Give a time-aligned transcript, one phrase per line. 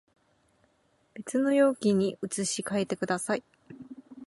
[1.13, 3.43] 別の容器に移し替えてください